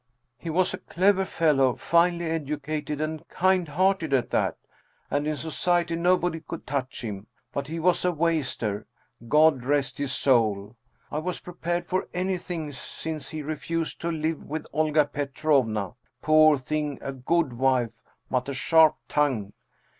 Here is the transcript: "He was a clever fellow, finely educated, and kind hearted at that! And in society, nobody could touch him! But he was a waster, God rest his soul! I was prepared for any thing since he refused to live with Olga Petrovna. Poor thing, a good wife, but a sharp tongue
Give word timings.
"He 0.39 0.49
was 0.49 0.73
a 0.73 0.79
clever 0.79 1.25
fellow, 1.25 1.75
finely 1.75 2.25
educated, 2.25 2.99
and 2.99 3.27
kind 3.29 3.67
hearted 3.67 4.13
at 4.15 4.31
that! 4.31 4.57
And 5.11 5.27
in 5.27 5.35
society, 5.35 5.95
nobody 5.95 6.39
could 6.39 6.65
touch 6.65 7.03
him! 7.03 7.27
But 7.53 7.67
he 7.67 7.77
was 7.77 8.03
a 8.03 8.11
waster, 8.11 8.87
God 9.27 9.63
rest 9.63 9.99
his 9.99 10.11
soul! 10.11 10.75
I 11.11 11.19
was 11.19 11.39
prepared 11.39 11.85
for 11.85 12.07
any 12.15 12.39
thing 12.39 12.71
since 12.71 13.29
he 13.29 13.43
refused 13.43 14.01
to 14.01 14.11
live 14.11 14.43
with 14.43 14.65
Olga 14.73 15.05
Petrovna. 15.05 15.93
Poor 16.23 16.57
thing, 16.57 16.97
a 16.99 17.11
good 17.11 17.53
wife, 17.53 18.01
but 18.27 18.49
a 18.49 18.55
sharp 18.55 18.95
tongue 19.07 19.53